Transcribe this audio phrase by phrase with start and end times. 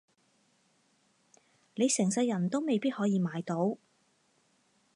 [1.75, 3.77] 你成世人都未必可以買到